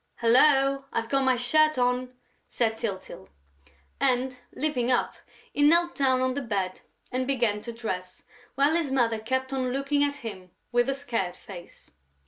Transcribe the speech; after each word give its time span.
"Hullo, 0.19 0.85
I've 0.91 1.09
got 1.09 1.25
my 1.25 1.35
shirt 1.35 1.77
on!" 1.77 2.15
said 2.47 2.75
Tyltyl. 2.75 3.29
And, 3.99 4.35
leaping 4.51 4.89
up, 4.89 5.13
he 5.53 5.61
knelt 5.61 5.93
down 5.93 6.21
on 6.21 6.33
the 6.33 6.41
bed 6.41 6.81
and 7.11 7.27
began 7.27 7.61
to 7.61 7.71
dress, 7.71 8.23
while 8.55 8.73
his 8.73 8.89
mother 8.89 9.19
kept 9.19 9.53
on 9.53 9.71
looking 9.71 10.03
at 10.03 10.15
him 10.25 10.49
with 10.71 10.89
a 10.89 10.95
scared 10.95 11.35
face. 11.35 11.91